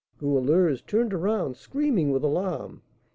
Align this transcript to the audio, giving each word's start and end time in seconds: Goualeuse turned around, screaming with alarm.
Goualeuse 0.17 0.81
turned 0.81 1.13
around, 1.13 1.57
screaming 1.57 2.09
with 2.09 2.23
alarm. 2.23 2.81